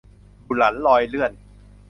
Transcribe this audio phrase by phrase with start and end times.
[0.47, 1.31] บุหลันลอยเลื่อน